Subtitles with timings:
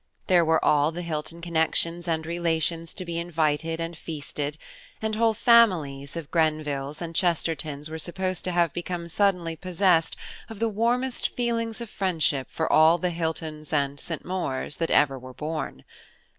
[0.25, 4.57] There were all the Hilton connections and relations to be invited and feasted,
[4.99, 10.15] and whole families of Grenvilles and Chestertons were supposed to have become suddenly possessed
[10.49, 14.25] of the warmest feelings of friendship for all the Hiltons and St.
[14.25, 15.83] Maurs that ever were born.